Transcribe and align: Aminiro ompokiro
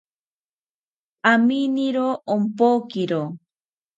Aminiro 1.31 2.07
ompokiro 2.35 3.21